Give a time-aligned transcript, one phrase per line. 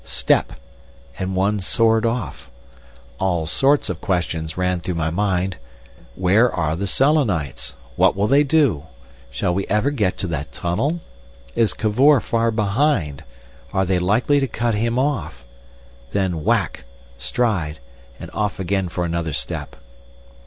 [0.03, 0.53] "Step,"
[1.19, 2.49] and one soared off!
[3.19, 5.57] All sorts of questions ran through my mind:
[6.15, 7.75] "Where are the Selenites?
[7.97, 8.87] What will they do?
[9.29, 11.01] Shall we ever get to that tunnel?
[11.55, 13.23] Is Cavor far behind?
[13.73, 15.45] Are they likely to cut him off?"
[16.13, 16.85] Then whack,
[17.19, 17.77] stride,
[18.19, 19.75] and off again for another step.